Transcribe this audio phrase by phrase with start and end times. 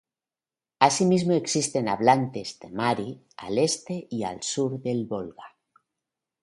[0.85, 5.55] Asimismo existen hablantes de mari al este y al sur del Volga.